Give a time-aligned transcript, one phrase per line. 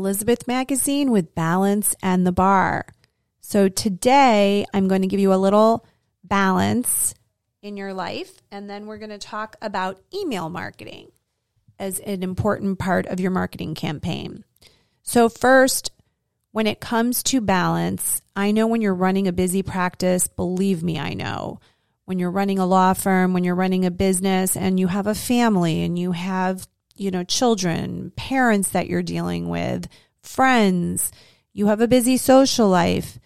[0.00, 2.86] Elizabeth Magazine with Balance and the Bar.
[3.42, 5.84] So today I'm going to give you a little
[6.24, 7.14] balance
[7.60, 11.12] in your life, and then we're going to talk about email marketing
[11.78, 14.42] as an important part of your marketing campaign.
[15.02, 15.90] So, first,
[16.52, 20.98] when it comes to balance, I know when you're running a busy practice, believe me,
[20.98, 21.60] I know.
[22.06, 25.14] When you're running a law firm, when you're running a business and you have a
[25.14, 26.66] family and you have,
[27.00, 29.88] you know, children, parents that you're dealing with,
[30.20, 31.10] friends,
[31.54, 33.18] you have a busy social life,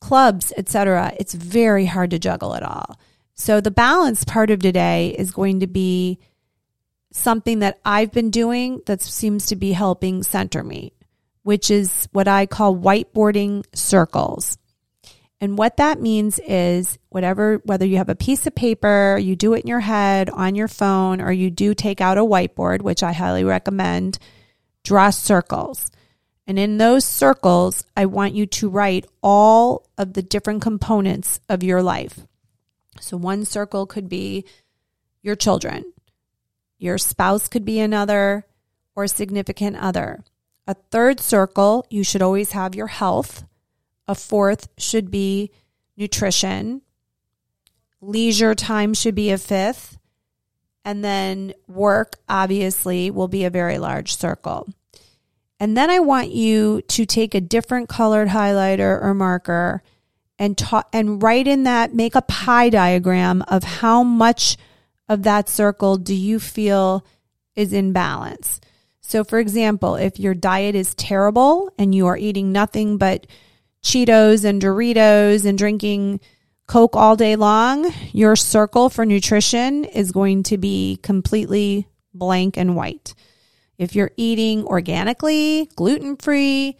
[0.00, 1.12] clubs, etc.
[1.18, 3.00] It's very hard to juggle it all.
[3.34, 6.20] So the balance part of today is going to be
[7.12, 10.92] something that I've been doing that seems to be helping center me,
[11.42, 14.56] which is what I call whiteboarding circles.
[15.40, 19.54] And what that means is whatever, whether you have a piece of paper, you do
[19.54, 23.02] it in your head, on your phone, or you do take out a whiteboard, which
[23.02, 24.18] I highly recommend,
[24.84, 25.90] draw circles.
[26.46, 31.62] And in those circles, I want you to write all of the different components of
[31.62, 32.26] your life.
[33.00, 34.44] So one circle could be
[35.22, 35.84] your children,
[36.78, 38.46] your spouse could be another,
[38.94, 40.24] or significant other.
[40.66, 43.44] A third circle, you should always have your health.
[44.10, 45.52] A fourth should be
[45.96, 46.82] nutrition.
[48.00, 49.98] Leisure time should be a fifth.
[50.84, 54.68] And then work, obviously, will be a very large circle.
[55.60, 59.80] And then I want you to take a different colored highlighter or marker
[60.40, 64.56] and ta- and write in that, make a pie diagram of how much
[65.08, 67.06] of that circle do you feel
[67.54, 68.60] is in balance?
[69.00, 73.28] So, for example, if your diet is terrible and you are eating nothing but
[73.82, 76.20] Cheetos and Doritos and drinking
[76.66, 82.76] Coke all day long, your circle for nutrition is going to be completely blank and
[82.76, 83.14] white.
[83.76, 86.76] If you're eating organically, gluten free,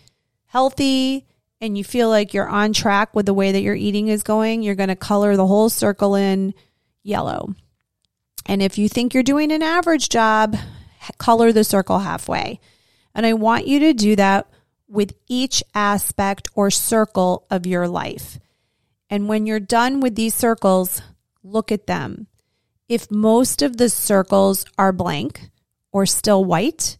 [0.47, 1.27] healthy,
[1.61, 4.63] and you feel like you're on track with the way that your eating is going,
[4.63, 6.55] you're going to color the whole circle in
[7.03, 7.55] yellow.
[8.47, 10.57] And if you think you're doing an average job,
[11.19, 12.61] color the circle halfway.
[13.15, 14.47] And I want you to do that
[14.91, 18.39] with each aspect or circle of your life.
[19.09, 21.01] And when you're done with these circles,
[21.43, 22.27] look at them.
[22.89, 25.51] If most of the circles are blank
[25.93, 26.99] or still white,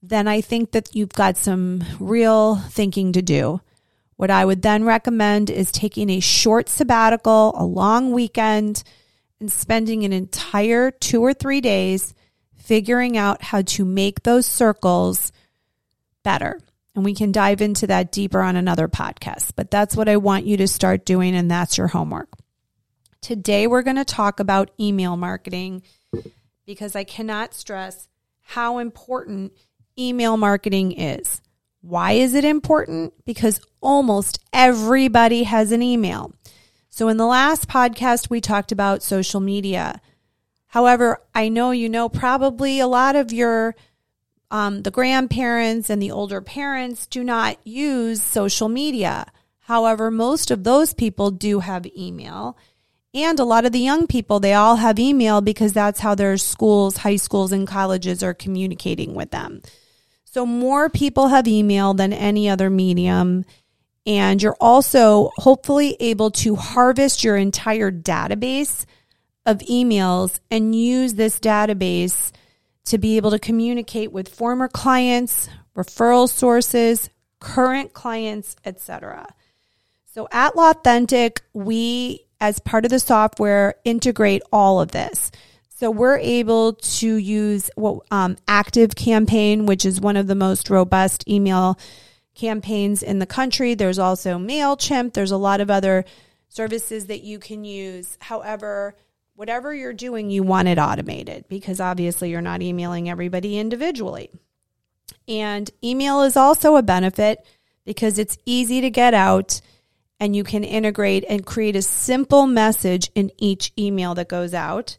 [0.00, 3.60] then I think that you've got some real thinking to do.
[4.16, 8.84] What I would then recommend is taking a short sabbatical, a long weekend,
[9.40, 12.14] and spending an entire two or three days
[12.54, 15.32] figuring out how to make those circles
[16.22, 16.60] better.
[16.94, 19.52] And we can dive into that deeper on another podcast.
[19.56, 22.28] But that's what I want you to start doing, and that's your homework.
[23.22, 25.82] Today, we're going to talk about email marketing
[26.66, 28.08] because I cannot stress
[28.40, 29.52] how important
[29.98, 31.40] email marketing is.
[31.80, 33.12] Why is it important?
[33.24, 36.32] Because almost everybody has an email.
[36.90, 40.00] So, in the last podcast, we talked about social media.
[40.66, 43.74] However, I know you know probably a lot of your
[44.52, 49.26] um, the grandparents and the older parents do not use social media.
[49.60, 52.58] However, most of those people do have email.
[53.14, 56.36] And a lot of the young people, they all have email because that's how their
[56.36, 59.62] schools, high schools, and colleges are communicating with them.
[60.26, 63.46] So more people have email than any other medium.
[64.04, 68.84] And you're also hopefully able to harvest your entire database
[69.46, 72.32] of emails and use this database
[72.86, 77.10] to be able to communicate with former clients, referral sources,
[77.40, 79.26] current clients, etc.
[80.04, 85.30] So at Lawthentic, we as part of the software integrate all of this.
[85.68, 90.70] So we're able to use what um, Active Campaign, which is one of the most
[90.70, 91.78] robust email
[92.34, 93.74] campaigns in the country.
[93.74, 95.12] There's also MailChimp.
[95.12, 96.04] There's a lot of other
[96.48, 98.18] services that you can use.
[98.20, 98.96] However,
[99.42, 104.30] whatever you're doing, you want it automated because obviously you're not emailing everybody individually.
[105.26, 107.44] And email is also a benefit
[107.84, 109.60] because it's easy to get out
[110.20, 114.96] and you can integrate and create a simple message in each email that goes out.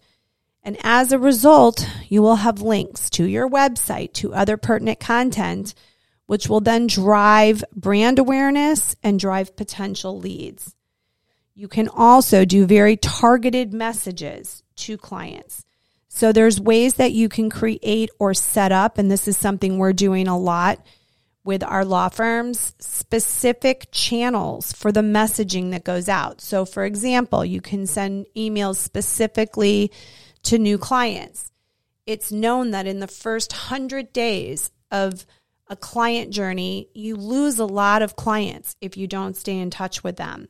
[0.62, 5.74] And as a result, you will have links to your website, to other pertinent content
[6.26, 10.76] which will then drive brand awareness and drive potential leads.
[11.56, 15.64] You can also do very targeted messages to clients.
[16.08, 19.94] So there's ways that you can create or set up, and this is something we're
[19.94, 20.84] doing a lot
[21.44, 26.40] with our law firms, specific channels for the messaging that goes out.
[26.40, 29.92] So for example, you can send emails specifically
[30.44, 31.52] to new clients.
[32.06, 35.26] It's known that in the first 100 days of
[35.68, 40.04] a client journey, you lose a lot of clients if you don't stay in touch
[40.04, 40.48] with them.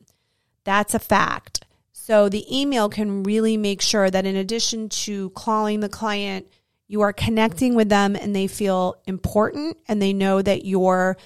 [0.63, 1.65] That's a fact.
[1.92, 6.48] So the email can really make sure that in addition to calling the client,
[6.88, 11.18] you are connecting with them and they feel important and they know that you're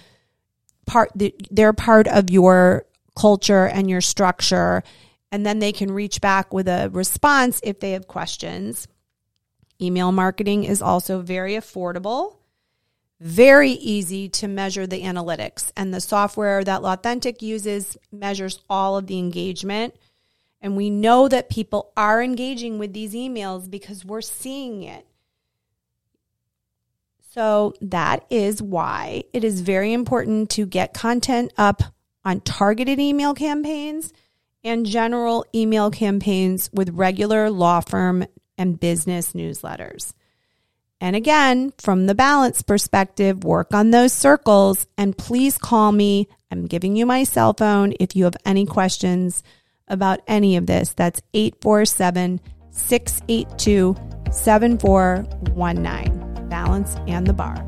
[0.85, 1.11] part
[1.51, 2.85] they're part of your
[3.17, 4.83] culture and your structure
[5.31, 8.87] and then they can reach back with a response if they have questions.
[9.81, 12.37] Email marketing is also very affordable,
[13.19, 19.07] very easy to measure the analytics, and the software that Lawthentic uses measures all of
[19.07, 19.95] the engagement.
[20.61, 25.05] And we know that people are engaging with these emails because we're seeing it.
[27.33, 31.83] So that is why it is very important to get content up
[32.25, 34.11] on targeted email campaigns
[34.63, 38.25] and general email campaigns with regular law firm
[38.57, 40.13] and business newsletters.
[40.99, 46.27] And again, from the balance perspective, work on those circles and please call me.
[46.51, 49.43] I'm giving you my cell phone if you have any questions
[49.87, 50.93] about any of this.
[50.93, 52.41] That's 847
[52.71, 53.95] 682
[54.31, 56.49] 7419.
[56.49, 57.66] Balance and the bar.